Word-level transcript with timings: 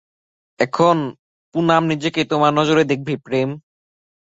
এখন, 0.59 0.97
পুনাম 1.55 1.83
নিজেকে 1.87 2.21
তোমার 2.25 2.51
নজরে 2.53 2.83
দেখবে, 2.83 3.13
প্রেম। 3.17 3.49